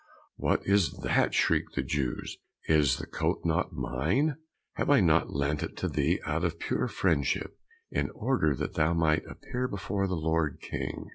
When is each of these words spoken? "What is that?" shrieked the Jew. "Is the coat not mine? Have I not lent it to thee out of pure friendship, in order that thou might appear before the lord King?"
"What 0.35 0.65
is 0.65 0.93
that?" 1.03 1.35
shrieked 1.35 1.75
the 1.75 1.83
Jew. 1.83 2.15
"Is 2.67 2.97
the 2.97 3.05
coat 3.05 3.41
not 3.45 3.71
mine? 3.73 4.37
Have 4.73 4.89
I 4.89 4.99
not 4.99 5.31
lent 5.31 5.61
it 5.61 5.77
to 5.77 5.87
thee 5.87 6.19
out 6.25 6.43
of 6.43 6.57
pure 6.57 6.87
friendship, 6.87 7.55
in 7.91 8.09
order 8.09 8.55
that 8.55 8.73
thou 8.73 8.95
might 8.95 9.23
appear 9.29 9.67
before 9.67 10.07
the 10.07 10.15
lord 10.15 10.57
King?" 10.59 11.09